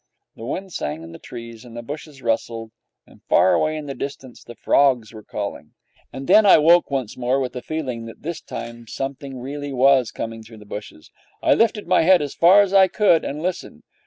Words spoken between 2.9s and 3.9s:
and far away in